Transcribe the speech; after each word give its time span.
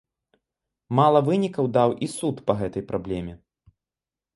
Мала 1.01 1.21
вынікаў 1.29 1.65
даў 1.77 1.95
і 2.07 2.13
суд 2.17 2.35
па 2.51 2.59
гэтай 2.63 2.83
праблеме. 2.93 3.33